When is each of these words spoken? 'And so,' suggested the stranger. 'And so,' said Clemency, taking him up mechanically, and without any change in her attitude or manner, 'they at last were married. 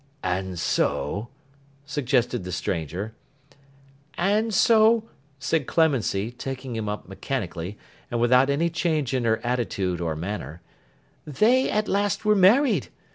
'And 0.23 0.57
so,' 0.57 1.27
suggested 1.85 2.43
the 2.43 2.51
stranger. 2.51 3.13
'And 4.15 4.51
so,' 4.51 5.03
said 5.37 5.67
Clemency, 5.67 6.31
taking 6.31 6.75
him 6.75 6.89
up 6.89 7.07
mechanically, 7.07 7.77
and 8.09 8.19
without 8.19 8.49
any 8.49 8.71
change 8.71 9.13
in 9.13 9.25
her 9.25 9.37
attitude 9.45 10.01
or 10.01 10.15
manner, 10.15 10.63
'they 11.27 11.69
at 11.69 11.87
last 11.87 12.25
were 12.25 12.33
married. 12.35 12.87